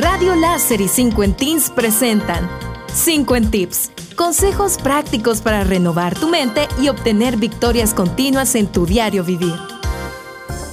Radio 0.00 0.34
Láser 0.34 0.80
y 0.80 0.88
5 0.88 1.22
en 1.24 1.36
presentan 1.76 2.48
5 2.94 3.36
en 3.36 3.50
Tips. 3.50 3.90
Consejos 4.16 4.78
prácticos 4.78 5.42
para 5.42 5.62
renovar 5.62 6.18
tu 6.18 6.26
mente 6.26 6.68
y 6.80 6.88
obtener 6.88 7.36
victorias 7.36 7.92
continuas 7.92 8.54
en 8.54 8.66
tu 8.66 8.86
diario 8.86 9.24
vivir. 9.24 9.52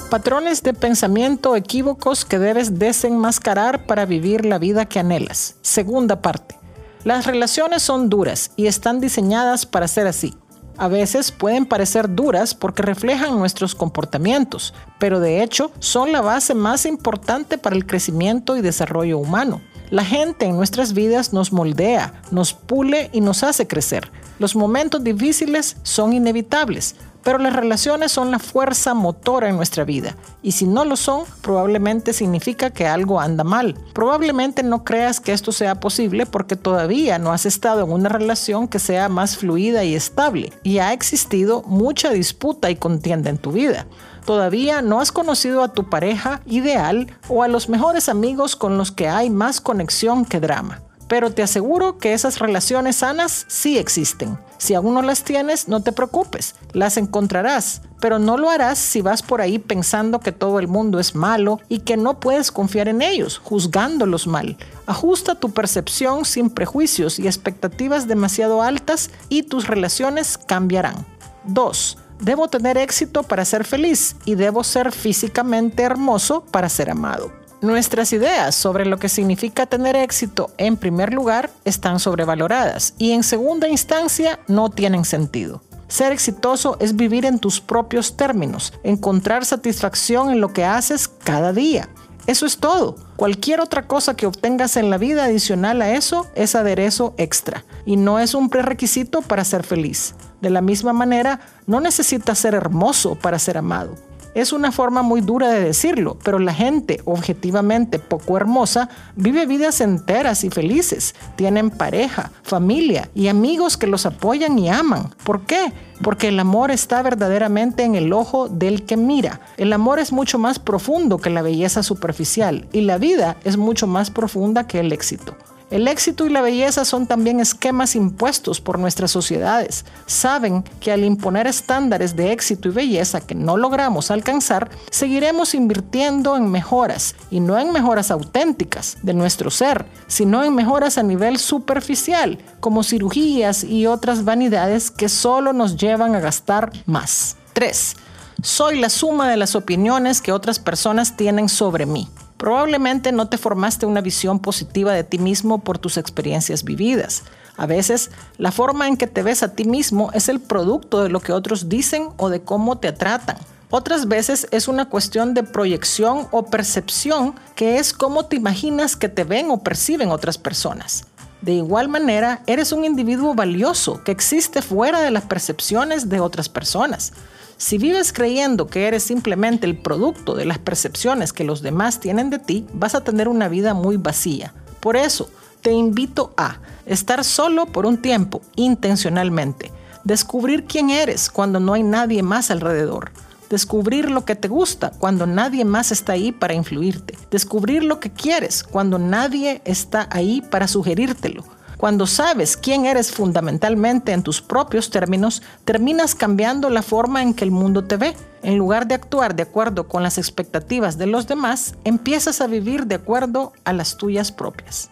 Patrones 0.09 0.63
de 0.63 0.73
pensamiento 0.73 1.57
equívocos 1.57 2.23
que 2.23 2.39
debes 2.39 2.79
desenmascarar 2.79 3.85
para 3.85 4.05
vivir 4.05 4.45
la 4.45 4.59
vida 4.59 4.85
que 4.85 4.99
anhelas. 4.99 5.57
Segunda 5.61 6.21
parte. 6.21 6.57
Las 7.03 7.25
relaciones 7.25 7.83
son 7.83 8.09
duras 8.09 8.51
y 8.55 8.67
están 8.67 9.01
diseñadas 9.01 9.65
para 9.65 9.89
ser 9.89 10.07
así. 10.07 10.35
A 10.77 10.87
veces 10.87 11.31
pueden 11.31 11.65
parecer 11.65 12.13
duras 12.13 12.53
porque 12.53 12.83
reflejan 12.83 13.39
nuestros 13.39 13.73
comportamientos, 13.73 14.75
pero 14.99 15.19
de 15.19 15.41
hecho 15.41 15.71
son 15.79 16.11
la 16.11 16.21
base 16.21 16.53
más 16.53 16.85
importante 16.85 17.57
para 17.57 17.75
el 17.75 17.87
crecimiento 17.87 18.55
y 18.55 18.61
desarrollo 18.61 19.17
humano. 19.17 19.61
La 19.89 20.03
gente 20.03 20.45
en 20.45 20.57
nuestras 20.57 20.93
vidas 20.93 21.31
nos 21.31 21.53
moldea, 21.53 22.21
nos 22.29 22.53
pule 22.53 23.09
y 23.13 23.21
nos 23.21 23.43
hace 23.43 23.67
crecer. 23.67 24.11
Los 24.37 24.53
momentos 24.53 25.01
difíciles 25.01 25.77
son 25.83 26.11
inevitables, 26.11 26.95
pero 27.23 27.39
las 27.39 27.55
relaciones 27.55 28.11
son 28.11 28.29
la 28.29 28.39
fuerza 28.39 28.93
motora 28.93 29.47
en 29.47 29.55
nuestra 29.55 29.85
vida. 29.85 30.15
Y 30.43 30.51
si 30.51 30.65
no 30.65 30.83
lo 30.83 30.97
son, 30.97 31.23
probablemente 31.41 32.11
significa 32.11 32.69
que 32.69 32.85
algo 32.85 33.19
anda 33.19 33.45
mal. 33.45 33.75
Probablemente 33.93 34.61
no 34.61 34.83
creas 34.83 35.21
que 35.21 35.31
esto 35.31 35.51
sea 35.53 35.79
posible 35.79 36.25
porque 36.25 36.57
todavía 36.57 37.17
no 37.17 37.31
has 37.31 37.45
estado 37.45 37.83
en 37.83 37.91
una 37.91 38.09
relación 38.09 38.67
que 38.67 38.79
sea 38.79 39.07
más 39.07 39.37
fluida 39.37 39.85
y 39.85 39.95
estable. 39.95 40.51
Y 40.63 40.79
ha 40.79 40.91
existido 40.91 41.63
mucha 41.63 42.11
disputa 42.11 42.69
y 42.69 42.75
contienda 42.75 43.29
en 43.29 43.37
tu 43.37 43.53
vida. 43.53 43.87
Todavía 44.27 44.83
no 44.83 44.99
has 44.99 45.11
conocido 45.11 45.63
a 45.63 45.73
tu 45.73 45.89
pareja 45.89 46.41
ideal 46.45 47.07
o 47.29 47.41
a 47.41 47.47
los 47.47 47.69
mejores 47.69 48.09
amigos 48.09 48.55
con 48.55 48.77
los 48.77 48.91
que 48.91 49.07
hay 49.07 49.29
más 49.29 49.61
conexión 49.61 50.25
que 50.25 50.39
drama 50.39 50.81
pero 51.07 51.31
te 51.31 51.43
aseguro 51.43 51.97
que 51.97 52.13
esas 52.13 52.39
relaciones 52.39 52.97
sanas 52.97 53.45
sí 53.47 53.77
existen. 53.77 54.37
Si 54.57 54.73
aún 54.73 54.93
no 54.93 55.01
las 55.01 55.23
tienes, 55.23 55.67
no 55.67 55.81
te 55.81 55.91
preocupes, 55.91 56.55
las 56.73 56.97
encontrarás, 56.97 57.81
pero 57.99 58.19
no 58.19 58.37
lo 58.37 58.49
harás 58.49 58.77
si 58.77 59.01
vas 59.01 59.23
por 59.23 59.41
ahí 59.41 59.59
pensando 59.59 60.19
que 60.19 60.31
todo 60.31 60.59
el 60.59 60.67
mundo 60.67 60.99
es 60.99 61.15
malo 61.15 61.59
y 61.69 61.79
que 61.79 61.97
no 61.97 62.19
puedes 62.19 62.51
confiar 62.51 62.87
en 62.87 63.01
ellos, 63.01 63.39
juzgándolos 63.43 64.27
mal. 64.27 64.57
Ajusta 64.85 65.35
tu 65.35 65.51
percepción 65.51 66.25
sin 66.25 66.49
prejuicios 66.49 67.19
y 67.19 67.27
expectativas 67.27 68.07
demasiado 68.07 68.61
altas 68.61 69.09
y 69.29 69.43
tus 69.43 69.67
relaciones 69.67 70.37
cambiarán. 70.37 71.05
2. 71.45 71.97
Debo 72.19 72.47
tener 72.47 72.77
éxito 72.77 73.23
para 73.23 73.45
ser 73.45 73.63
feliz 73.63 74.15
y 74.25 74.35
debo 74.35 74.63
ser 74.63 74.91
físicamente 74.91 75.83
hermoso 75.83 76.43
para 76.45 76.69
ser 76.69 76.89
amado. 76.89 77.31
Nuestras 77.61 78.13
ideas 78.13 78.53
sobre 78.53 78.85
lo 78.85 78.97
que 78.97 79.09
significa 79.09 79.65
tener 79.65 79.95
éxito 79.95 80.51
en 80.57 80.77
primer 80.77 81.13
lugar 81.13 81.49
están 81.65 81.99
sobrevaloradas 81.99 82.93
y 82.99 83.11
en 83.11 83.23
segunda 83.23 83.67
instancia 83.67 84.39
no 84.47 84.69
tienen 84.69 85.05
sentido. 85.05 85.63
Ser 85.87 86.11
exitoso 86.11 86.77
es 86.79 86.95
vivir 86.95 87.25
en 87.25 87.39
tus 87.39 87.61
propios 87.61 88.17
términos, 88.17 88.73
encontrar 88.83 89.45
satisfacción 89.45 90.29
en 90.29 90.41
lo 90.41 90.53
que 90.53 90.65
haces 90.65 91.07
cada 91.07 91.53
día. 91.53 91.89
Eso 92.27 92.45
es 92.45 92.57
todo. 92.57 92.97
Cualquier 93.15 93.61
otra 93.61 93.87
cosa 93.87 94.15
que 94.15 94.25
obtengas 94.25 94.75
en 94.75 94.89
la 94.89 94.97
vida 94.97 95.23
adicional 95.23 95.81
a 95.81 95.93
eso 95.93 96.27
es 96.35 96.55
aderezo 96.55 97.15
extra 97.17 97.63
y 97.85 97.95
no 97.95 98.19
es 98.19 98.33
un 98.33 98.49
prerequisito 98.49 99.21
para 99.21 99.45
ser 99.45 99.63
feliz. 99.63 100.13
De 100.41 100.49
la 100.49 100.61
misma 100.61 100.91
manera, 100.91 101.39
no 101.65 101.79
necesitas 101.79 102.37
ser 102.37 102.53
hermoso 102.53 103.15
para 103.15 103.39
ser 103.39 103.57
amado. 103.57 103.95
Es 104.37 104.53
una 104.53 104.71
forma 104.71 105.01
muy 105.01 105.21
dura 105.21 105.49
de 105.49 105.63
decirlo, 105.63 106.15
pero 106.23 106.37
la 106.37 106.53
gente 106.53 107.01
objetivamente 107.05 107.97
poco 107.97 108.37
hermosa 108.37 108.87
vive 109.15 109.47
vidas 109.47 109.81
enteras 109.81 110.43
y 110.43 110.51
felices. 110.51 111.15
Tienen 111.35 111.71
pareja, 111.71 112.29
familia 112.43 113.09
y 113.15 113.29
amigos 113.29 113.77
que 113.77 113.87
los 113.87 114.05
apoyan 114.05 114.59
y 114.59 114.69
aman. 114.69 115.09
¿Por 115.23 115.47
qué? 115.47 115.73
Porque 116.03 116.27
el 116.27 116.39
amor 116.39 116.69
está 116.69 117.01
verdaderamente 117.01 117.81
en 117.81 117.95
el 117.95 118.13
ojo 118.13 118.47
del 118.47 118.85
que 118.85 118.95
mira. 118.95 119.41
El 119.57 119.73
amor 119.73 119.97
es 119.97 120.11
mucho 120.11 120.37
más 120.37 120.59
profundo 120.59 121.17
que 121.17 121.31
la 121.31 121.41
belleza 121.41 121.81
superficial 121.81 122.67
y 122.71 122.81
la 122.81 122.99
vida 122.99 123.37
es 123.43 123.57
mucho 123.57 123.87
más 123.87 124.11
profunda 124.11 124.67
que 124.67 124.81
el 124.81 124.93
éxito. 124.93 125.35
El 125.69 125.89
éxito 125.89 126.25
y 126.25 126.29
la 126.29 126.41
belleza 126.41 126.85
son 126.85 127.07
también 127.07 127.41
esquemas 127.41 127.97
impuestos 127.97 128.61
por 128.61 128.79
nuestras 128.79 129.11
sociedades. 129.11 129.83
Saben 130.05 130.63
que 130.79 130.93
al 130.93 131.03
imponer 131.03 131.45
estándares 131.45 132.15
de 132.15 132.31
éxito 132.31 132.69
y 132.69 132.71
belleza 132.71 133.19
que 133.19 133.35
no 133.35 133.57
logramos 133.57 134.09
alcanzar, 134.09 134.69
seguiremos 134.91 135.53
invirtiendo 135.53 136.37
en 136.37 136.49
mejoras, 136.49 137.15
y 137.29 137.41
no 137.41 137.59
en 137.59 137.73
mejoras 137.73 138.11
auténticas 138.11 138.97
de 139.03 139.13
nuestro 139.13 139.51
ser, 139.51 139.85
sino 140.07 140.41
en 140.45 140.55
mejoras 140.55 140.97
a 140.97 141.03
nivel 141.03 141.37
superficial, 141.37 142.37
como 142.61 142.83
cirugías 142.83 143.65
y 143.65 143.87
otras 143.87 144.23
vanidades 144.23 144.89
que 144.89 145.09
solo 145.09 145.51
nos 145.51 145.75
llevan 145.75 146.15
a 146.15 146.21
gastar 146.21 146.71
más. 146.85 147.35
3. 147.51 147.95
Soy 148.41 148.79
la 148.79 148.89
suma 148.89 149.29
de 149.29 149.35
las 149.35 149.53
opiniones 149.53 150.21
que 150.21 150.31
otras 150.31 150.59
personas 150.59 151.17
tienen 151.17 151.49
sobre 151.49 151.85
mí. 151.85 152.07
Probablemente 152.37 153.11
no 153.11 153.29
te 153.29 153.37
formaste 153.37 153.85
una 153.85 154.01
visión 154.01 154.39
positiva 154.39 154.93
de 154.93 155.03
ti 155.03 155.17
mismo 155.17 155.59
por 155.59 155.79
tus 155.79 155.97
experiencias 155.97 156.63
vividas. 156.63 157.23
A 157.57 157.65
veces, 157.65 158.11
la 158.37 158.51
forma 158.51 158.87
en 158.87 158.97
que 158.97 159.07
te 159.07 159.23
ves 159.23 159.41
a 159.41 159.53
ti 159.53 159.65
mismo 159.65 160.11
es 160.13 160.29
el 160.29 160.39
producto 160.39 161.01
de 161.01 161.09
lo 161.09 161.19
que 161.19 161.33
otros 161.33 161.67
dicen 161.67 162.09
o 162.17 162.29
de 162.29 162.41
cómo 162.41 162.77
te 162.77 162.91
tratan. 162.91 163.37
Otras 163.69 164.07
veces 164.07 164.47
es 164.51 164.67
una 164.67 164.85
cuestión 164.85 165.33
de 165.33 165.43
proyección 165.43 166.27
o 166.31 166.45
percepción, 166.45 167.35
que 167.55 167.79
es 167.79 167.91
cómo 167.91 168.25
te 168.25 168.37
imaginas 168.37 168.95
que 168.95 169.09
te 169.09 169.23
ven 169.23 169.49
o 169.49 169.63
perciben 169.63 170.11
otras 170.11 170.37
personas. 170.37 171.05
De 171.41 171.53
igual 171.53 171.89
manera, 171.89 172.41
eres 172.47 172.71
un 172.71 172.85
individuo 172.85 173.33
valioso 173.33 174.03
que 174.03 174.11
existe 174.11 174.61
fuera 174.61 175.01
de 175.01 175.11
las 175.11 175.25
percepciones 175.25 176.07
de 176.09 176.19
otras 176.19 176.49
personas. 176.49 177.13
Si 177.57 177.79
vives 177.79 178.13
creyendo 178.13 178.67
que 178.67 178.87
eres 178.87 179.01
simplemente 179.01 179.65
el 179.65 179.75
producto 179.75 180.35
de 180.35 180.45
las 180.45 180.59
percepciones 180.59 181.33
que 181.33 181.43
los 181.43 181.63
demás 181.63 181.99
tienen 181.99 182.29
de 182.29 182.37
ti, 182.37 182.67
vas 182.71 182.93
a 182.93 183.03
tener 183.03 183.27
una 183.27 183.47
vida 183.47 183.73
muy 183.73 183.97
vacía. 183.97 184.53
Por 184.79 184.95
eso, 184.95 185.27
te 185.61 185.71
invito 185.71 186.33
a 186.37 186.59
estar 186.85 187.23
solo 187.23 187.65
por 187.65 187.87
un 187.87 187.99
tiempo, 187.99 188.41
intencionalmente. 188.55 189.71
Descubrir 190.03 190.65
quién 190.65 190.91
eres 190.91 191.31
cuando 191.31 191.59
no 191.59 191.73
hay 191.73 191.81
nadie 191.81 192.21
más 192.21 192.51
alrededor. 192.51 193.11
Descubrir 193.49 194.11
lo 194.11 194.23
que 194.23 194.35
te 194.35 194.47
gusta 194.47 194.91
cuando 194.91 195.25
nadie 195.25 195.65
más 195.65 195.91
está 195.91 196.13
ahí 196.13 196.31
para 196.31 196.53
influirte. 196.53 197.17
Descubrir 197.31 197.83
lo 197.83 197.99
que 197.99 198.11
quieres 198.11 198.61
cuando 198.61 198.99
nadie 198.99 199.63
está 199.65 200.07
ahí 200.11 200.41
para 200.41 200.67
sugerírtelo 200.67 201.56
cuando 201.77 202.07
sabes 202.07 202.57
quién 202.57 202.85
eres 202.85 203.11
fundamentalmente 203.11 204.11
en 204.11 204.23
tus 204.23 204.41
propios 204.41 204.89
términos, 204.89 205.43
terminas 205.63 206.15
cambiando 206.15 206.69
la 206.69 206.81
forma 206.81 207.21
en 207.21 207.33
que 207.33 207.43
el 207.43 207.51
mundo 207.51 207.83
te 207.83 207.97
ve. 207.97 208.15
En 208.41 208.57
lugar 208.57 208.87
de 208.87 208.95
actuar 208.95 209.35
de 209.35 209.43
acuerdo 209.43 209.87
con 209.87 210.03
las 210.03 210.17
expectativas 210.17 210.97
de 210.97 211.07
los 211.07 211.27
demás, 211.27 211.75
empiezas 211.83 212.41
a 212.41 212.47
vivir 212.47 212.87
de 212.87 212.95
acuerdo 212.95 213.53
a 213.63 213.73
las 213.73 213.97
tuyas 213.97 214.31
propias. 214.31 214.89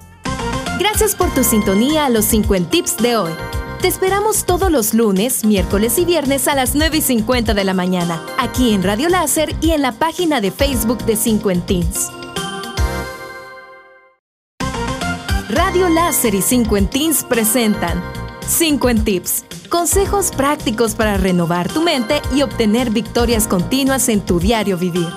Gracias 0.80 1.16
por 1.16 1.34
tu 1.34 1.44
sintonía 1.44 2.06
a 2.06 2.10
los 2.10 2.26
50 2.26 2.70
tips 2.70 2.98
de 2.98 3.18
hoy. 3.18 3.32
Te 3.82 3.88
esperamos 3.88 4.46
todos 4.46 4.72
los 4.72 4.94
lunes, 4.94 5.46
miércoles 5.46 5.98
y 5.98 6.06
viernes 6.06 6.48
a 6.48 6.56
las 6.56 6.76
9 6.76 6.98
y 6.98 7.02
50 7.02 7.54
de 7.54 7.64
la 7.64 7.74
mañana, 7.74 8.22
aquí 8.38 8.74
en 8.74 8.84
Radio 8.84 9.10
Láser 9.10 9.56
y 9.62 9.72
en 9.72 9.82
la 9.82 9.94
página 9.94 10.42
de 10.42 10.52
Facebook 10.52 11.04
de 11.06 11.16
50 11.16 11.66
Teens. 11.66 12.25
Radio 15.50 15.90
Láser 15.90 16.34
y 16.34 16.42
5 16.42 16.76
en 16.76 16.90
presentan 17.30 18.04
5 18.48 18.90
en 18.90 19.04
Tips. 19.04 19.46
Consejos 19.70 20.32
prácticos 20.32 20.96
para 20.96 21.18
renovar 21.18 21.72
tu 21.72 21.84
mente 21.84 22.20
y 22.34 22.42
obtener 22.42 22.90
victorias 22.90 23.48
continuas 23.48 24.10
en 24.10 24.22
tu 24.22 24.40
diario 24.40 24.76
vivir. 24.76 25.08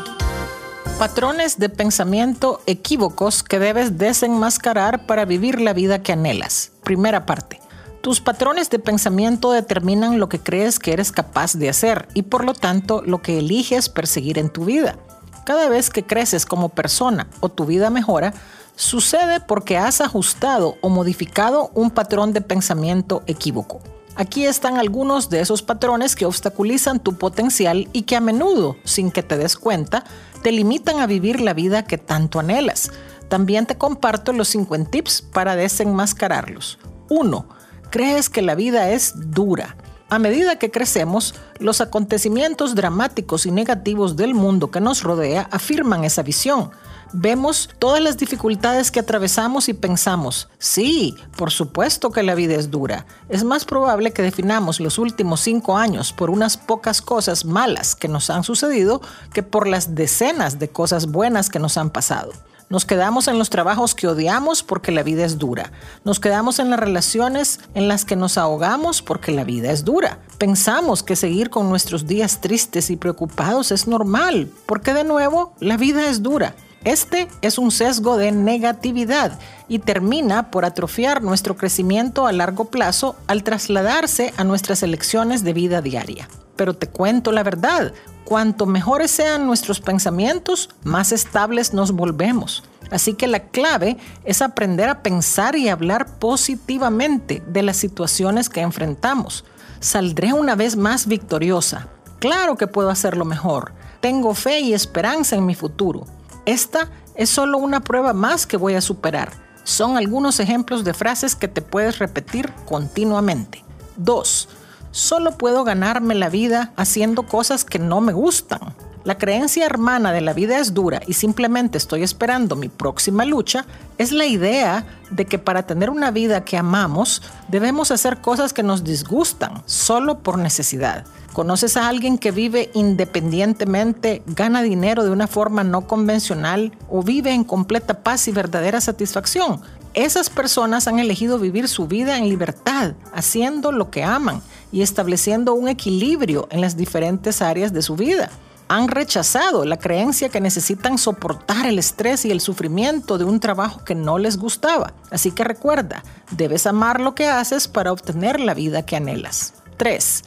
Patrones 0.99 1.59
de 1.59 1.71
pensamiento 1.71 2.61
equívocos 2.67 3.43
que 3.43 3.59
debes 3.59 3.97
desenmascarar 3.97 5.07
para 5.07 5.25
vivir 5.25 5.63
la 5.63 5.73
vida 5.73 6.03
que 6.03 6.13
anhelas. 6.13 6.73
Primera 6.85 7.25
parte. 7.25 7.63
Tus 8.03 8.21
patrones 8.21 8.69
de 8.69 8.79
pensamiento 8.79 9.53
determinan 9.53 10.21
lo 10.21 10.29
que 10.29 10.41
crees 10.41 10.79
que 10.79 10.93
eres 10.93 11.11
capaz 11.11 11.55
de 11.55 11.71
hacer 11.71 12.07
y 12.13 12.23
por 12.23 12.45
lo 12.45 12.53
tanto 12.53 13.01
lo 13.01 13.23
que 13.23 13.39
eliges 13.39 13.89
perseguir 13.89 14.39
en 14.39 14.51
tu 14.51 14.67
vida. 14.67 14.99
Cada 15.47 15.71
vez 15.71 15.89
que 15.89 16.05
creces 16.05 16.45
como 16.45 16.69
persona 16.69 17.29
o 17.41 17.49
tu 17.49 17.65
vida 17.65 17.89
mejora, 17.89 18.35
Sucede 18.79 19.41
porque 19.41 19.77
has 19.77 20.01
ajustado 20.01 20.79
o 20.83 20.89
modificado 20.89 21.73
un 21.75 21.91
patrón 21.91 22.33
de 22.33 22.41
pensamiento 22.43 23.25
equívoco. 23.27 23.81
Aquí 24.15 24.47
están 24.47 24.77
algunos 24.79 25.29
de 25.31 25.41
esos 25.41 25.63
patrones 25.63 26.15
que 26.15 26.27
obstaculizan 26.27 27.01
tu 27.01 27.19
potencial 27.19 27.89
y 27.93 28.03
que 28.03 28.15
a 28.15 28.21
menudo, 28.21 28.77
sin 28.85 29.11
que 29.11 29.25
te 29.25 29.37
des 29.37 29.57
cuenta, 29.57 30.05
te 30.45 30.53
limitan 30.53 31.01
a 31.01 31.09
vivir 31.09 31.41
la 31.41 31.55
vida 31.55 31.87
que 31.87 31.99
tanto 31.99 32.39
anhelas. 32.39 32.93
También 33.29 33.67
te 33.67 33.77
comparto 33.77 34.33
los 34.33 34.47
50 34.47 34.93
tips 34.93 35.23
para 35.23 35.57
desenmascararlos. 35.57 36.79
1. 37.09 37.49
Crees 37.91 38.31
que 38.31 38.43
la 38.43 38.55
vida 38.55 38.91
es 38.91 39.13
dura. 39.33 39.77
A 40.09 40.21
medida 40.21 40.55
que 40.55 40.71
crecemos, 40.71 41.35
los 41.59 41.81
acontecimientos 41.81 42.77
dramáticos 42.77 43.45
y 43.45 43.51
negativos 43.51 44.15
del 44.15 44.35
mundo 44.35 44.71
que 44.71 44.81
nos 44.81 45.03
rodea 45.03 45.49
afirman 45.51 46.05
esa 46.05 46.23
visión 46.23 46.71
Vemos 47.13 47.71
todas 47.79 48.03
las 48.03 48.19
dificultades 48.19 48.91
que 48.91 49.01
atravesamos 49.01 49.71
y 49.71 49.73
pensamos, 49.73 50.49
sí, 50.59 51.17
por 51.37 51.51
supuesto 51.51 52.11
que 52.11 52.23
la 52.23 52.35
vida 52.35 52.55
es 52.55 52.71
dura. 52.71 53.07
Es 53.31 53.45
más 53.45 53.65
probable 53.65 54.13
que 54.13 54.21
definamos 54.21 54.79
los 54.79 54.99
últimos 54.99 55.41
cinco 55.41 55.79
años 55.79 56.13
por 56.13 56.29
unas 56.29 56.59
pocas 56.59 57.01
cosas 57.01 57.47
malas 57.47 57.97
que 57.97 58.09
nos 58.09 58.29
han 58.29 58.45
sucedido 58.45 59.01
que 59.33 59.43
por 59.43 59.67
las 59.67 59.95
decenas 59.95 60.59
de 60.59 60.69
cosas 60.69 61.07
buenas 61.07 61.49
que 61.49 61.59
nos 61.59 61.79
han 61.79 61.89
pasado. 61.89 62.33
Nos 62.69 62.85
quedamos 62.85 63.29
en 63.29 63.39
los 63.39 63.49
trabajos 63.49 63.95
que 63.95 64.07
odiamos 64.07 64.63
porque 64.63 64.93
la 64.93 65.03
vida 65.03 65.25
es 65.25 65.39
dura. 65.39 65.73
Nos 66.05 66.21
quedamos 66.21 66.59
en 66.59 66.69
las 66.69 66.79
relaciones 66.79 67.61
en 67.73 67.89
las 67.89 68.05
que 68.05 68.17
nos 68.17 68.37
ahogamos 68.37 69.01
porque 69.01 69.33
la 69.33 69.45
vida 69.45 69.73
es 69.73 69.87
dura. 69.87 70.19
Pensamos 70.37 71.03
que 71.03 71.17
seguir 71.17 71.49
con 71.49 71.71
nuestros 71.71 72.07
días 72.07 72.43
tristes 72.43 72.91
y 72.91 72.97
preocupados 72.97 73.73
es 73.73 73.89
normal 73.89 74.51
porque 74.67 74.93
de 74.93 75.05
nuevo 75.05 75.55
la 75.61 75.79
vida 75.79 76.11
es 76.11 76.23
dura. 76.23 76.55
Este 76.85 77.29
es 77.43 77.59
un 77.59 77.71
sesgo 77.71 78.17
de 78.17 78.33
negatividad 78.33 79.39
y 79.69 79.81
termina 79.81 80.51
por 80.51 80.65
atrofiar 80.65 81.23
nuestro 81.23 81.57
crecimiento 81.57 82.27
a 82.27 82.33
largo 82.33 82.67
plazo 82.67 83.17
al 83.27 83.43
trasladarse 83.43 84.33
a 84.37 84.45
nuestras 84.45 84.83
elecciones 84.83 85.45
de 85.45 85.53
vida 85.53 85.83
diaria. 85.83 86.29
Pero 86.57 86.75
te 86.75 86.89
cuento 86.89 87.31
la 87.33 87.43
verdad, 87.43 87.93
Cuanto 88.29 88.67
mejores 88.67 89.11
sean 89.11 89.47
nuestros 89.47 89.81
pensamientos, 89.81 90.69
más 90.85 91.13
estables 91.13 91.73
nos 91.73 91.93
volvemos. 91.93 92.63
Así 92.91 93.15
que 93.15 93.27
la 93.27 93.41
clave 93.41 93.97
es 94.23 94.43
aprender 94.43 94.91
a 94.91 95.03
pensar 95.03 95.57
y 95.57 95.71
hablar 95.71 96.19
positivamente 96.19 97.43
de 97.47 97.63
las 97.63 97.79
situaciones 97.79 98.51
que 98.51 98.61
enfrentamos. 98.61 99.47
Saldré 99.81 100.35
una 100.35 100.57
vez 100.57 100.77
más 100.77 101.07
victoriosa. 101.07 101.89
Claro 102.19 102.59
que 102.59 102.67
puedo 102.67 102.91
hacerlo 102.91 103.25
mejor. 103.25 103.73
Tengo 104.03 104.35
fe 104.35 104.61
y 104.61 104.75
esperanza 104.75 105.35
en 105.35 105.47
mi 105.47 105.55
futuro. 105.55 106.05
Esta 106.49 106.89
es 107.15 107.29
solo 107.29 107.59
una 107.59 107.81
prueba 107.81 108.15
más 108.15 108.47
que 108.47 108.57
voy 108.57 108.75
a 108.75 108.81
superar. 108.81 109.33
Son 109.65 109.99
algunos 109.99 110.41
ejemplos 110.41 110.83
de 110.83 110.95
frases 110.95 111.35
que 111.35 111.47
te 111.47 111.61
puedes 111.61 111.99
repetir 111.99 112.51
continuamente. 112.67 113.63
2 113.99 114.49
solo 114.91 115.37
puedo 115.37 115.65
ganarme 115.65 116.15
la 116.15 116.29
vida 116.29 116.73
haciendo 116.77 117.25
cosas 117.25 117.65
que 117.65 117.79
no 117.79 118.01
me 118.01 118.13
gustan. 118.13 118.75
La 119.05 119.17
creencia 119.17 119.65
hermana 119.65 120.13
de 120.13 120.21
la 120.21 120.33
vida 120.33 120.59
es 120.59 120.75
dura 120.75 121.01
y 121.07 121.15
simplemente 121.15 121.79
estoy 121.79 122.03
esperando 122.03 122.57
mi 122.57 122.69
próxima 122.69 123.25
lucha 123.25 123.65
es 123.97 124.13
la 124.13 124.27
idea 124.27 124.87
de 125.11 125.25
que 125.25 125.39
para 125.39 125.67
tener 125.67 125.89
una 125.89 126.11
vida 126.11 126.45
que 126.45 126.57
amamos 126.57 127.23
debemos 127.49 127.91
hacer 127.91 128.21
cosas 128.21 128.53
que 128.53 128.63
nos 128.63 128.85
disgustan 128.85 129.63
solo 129.67 130.19
por 130.19 130.39
necesidad. 130.39 131.05
¿Conoces 131.33 131.77
a 131.77 131.89
alguien 131.89 132.19
que 132.19 132.33
vive 132.33 132.71
independientemente, 132.75 134.23
gana 134.27 134.63
dinero 134.63 135.05
de 135.05 135.11
una 135.11 135.29
forma 135.29 135.63
no 135.63 135.87
convencional 135.87 136.73
o 136.91 137.03
vive 137.03 137.33
en 137.33 137.45
completa 137.45 138.03
paz 138.03 138.27
y 138.27 138.33
verdadera 138.33 138.81
satisfacción? 138.81 139.61
Esas 139.95 140.31
personas 140.31 140.89
han 140.89 140.99
elegido 140.99 141.39
vivir 141.39 141.69
su 141.69 141.87
vida 141.87 142.19
en 142.19 142.29
libertad, 142.29 142.95
haciendo 143.13 143.73
lo 143.73 143.91
que 143.91 144.03
aman 144.03 144.43
y 144.73 144.83
estableciendo 144.83 145.55
un 145.55 145.69
equilibrio 145.69 146.49
en 146.51 146.61
las 146.61 146.77
diferentes 146.77 147.41
áreas 147.41 147.73
de 147.73 147.83
su 147.83 147.95
vida. 147.95 148.31
Han 148.69 148.89
rechazado 148.89 149.65
la 149.65 149.79
creencia 149.79 150.29
que 150.29 150.43
necesitan 150.43 150.99
soportar 150.99 151.67
el 151.67 151.79
estrés 151.79 152.27
y 152.27 152.31
el 152.31 152.41
sufrimiento 152.41 153.17
de 153.17 153.25
un 153.25 153.41
trabajo 153.41 153.83
que 153.83 153.95
no 153.95 154.19
les 154.19 154.37
gustaba. 154.37 154.93
Así 155.11 155.31
que 155.31 155.43
recuerda, 155.43 156.03
debes 156.31 156.67
amar 156.67 157.01
lo 157.01 157.15
que 157.15 157.29
haces 157.29 157.67
para 157.67 157.93
obtener 157.93 158.41
la 158.41 158.53
vida 158.53 158.85
que 158.85 158.97
anhelas. 158.97 159.55
3. 159.79 160.25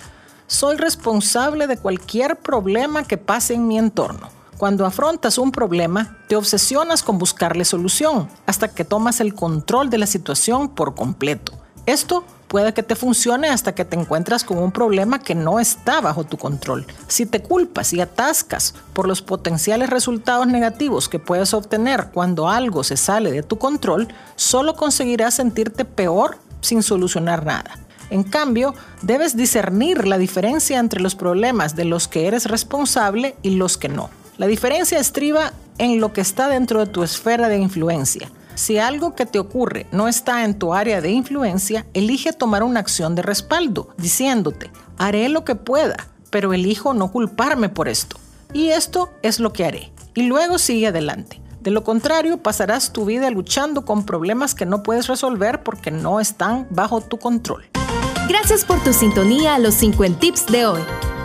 Soy 0.48 0.78
responsable 0.78 1.68
de 1.68 1.78
cualquier 1.78 2.36
problema 2.36 3.04
que 3.04 3.18
pase 3.18 3.54
en 3.54 3.68
mi 3.68 3.78
entorno. 3.78 4.30
Cuando 4.58 4.86
afrontas 4.86 5.38
un 5.38 5.52
problema, 5.52 6.18
te 6.28 6.36
obsesionas 6.36 7.04
con 7.04 7.18
buscarle 7.18 7.64
solución 7.64 8.28
hasta 8.46 8.68
que 8.68 8.86
tomas 8.86 9.20
el 9.20 9.34
control 9.34 9.90
de 9.90 9.98
la 10.00 10.08
situación 10.08 10.70
por 10.70 10.94
completo. 10.94 11.61
Esto 11.86 12.24
puede 12.48 12.74
que 12.74 12.84
te 12.84 12.96
funcione 12.96 13.48
hasta 13.50 13.74
que 13.74 13.86
te 13.86 13.98
encuentras 13.98 14.44
con 14.44 14.58
un 14.58 14.72
problema 14.72 15.20
que 15.20 15.36
no 15.36 15.60
está 15.60 16.02
bajo 16.02 16.26
tu 16.26 16.38
control. 16.38 16.86
Si 17.08 17.26
te 17.26 17.42
culpas 17.42 17.94
y 17.94 18.02
atascas 18.02 18.76
por 18.94 19.08
los 19.08 19.22
potenciales 19.22 19.90
resultados 19.90 20.48
negativos 20.48 21.08
que 21.08 21.18
puedes 21.18 21.54
obtener 21.54 22.08
cuando 22.14 22.50
algo 22.50 22.84
se 22.84 22.98
sale 22.98 23.32
de 23.32 23.42
tu 23.42 23.58
control, 23.58 24.10
solo 24.36 24.76
conseguirás 24.76 25.36
sentirte 25.36 25.86
peor 25.86 26.38
sin 26.60 26.84
solucionar 26.84 27.46
nada. 27.46 27.80
En 28.10 28.24
cambio, 28.24 28.76
debes 29.02 29.38
discernir 29.38 30.06
la 30.06 30.18
diferencia 30.18 30.80
entre 30.80 31.02
los 31.02 31.16
problemas 31.16 31.78
de 31.78 31.86
los 31.86 32.10
que 32.10 32.28
eres 32.28 32.46
responsable 32.46 33.38
y 33.42 33.52
los 33.52 33.78
que 33.78 33.88
no. 33.88 34.10
La 34.38 34.48
diferencia 34.48 35.00
estriba 35.00 35.54
en 35.78 36.02
lo 36.02 36.12
que 36.12 36.20
está 36.20 36.50
dentro 36.50 36.80
de 36.80 36.92
tu 36.92 37.04
esfera 37.04 37.48
de 37.48 37.58
influencia. 37.58 38.30
Si 38.62 38.78
algo 38.78 39.16
que 39.16 39.26
te 39.26 39.40
ocurre 39.40 39.88
no 39.92 40.08
está 40.08 40.46
en 40.46 40.54
tu 40.54 40.76
área 40.76 41.02
de 41.02 41.10
influencia, 41.10 41.88
elige 41.96 42.32
tomar 42.32 42.62
una 42.62 42.80
acción 42.80 43.16
de 43.16 43.24
respaldo, 43.24 43.90
diciéndote, 43.98 44.70
haré 45.00 45.30
lo 45.30 45.44
que 45.44 45.56
pueda, 45.56 46.10
pero 46.30 46.54
elijo 46.54 46.94
no 46.94 47.12
culparme 47.12 47.70
por 47.70 47.88
esto. 47.88 48.18
Y 48.54 48.68
esto 48.68 49.10
es 49.24 49.40
lo 49.40 49.52
que 49.52 49.66
haré. 49.66 49.92
Y 50.14 50.28
luego 50.28 50.60
sigue 50.60 50.86
adelante. 50.86 51.42
De 51.62 51.72
lo 51.72 51.84
contrario, 51.84 52.38
pasarás 52.38 52.94
tu 52.94 53.06
vida 53.06 53.32
luchando 53.32 53.84
con 53.84 54.06
problemas 54.06 54.54
que 54.54 54.68
no 54.68 54.84
puedes 54.84 55.08
resolver 55.08 55.64
porque 55.64 55.90
no 55.90 56.20
están 56.20 56.68
bajo 56.70 57.02
tu 57.02 57.18
control. 57.18 57.66
Gracias 58.30 58.64
por 58.64 58.80
tu 58.84 58.94
sintonía 58.94 59.56
a 59.56 59.60
los 59.60 59.74
50 59.74 60.20
tips 60.20 60.46
de 60.46 60.68
hoy. 60.68 60.82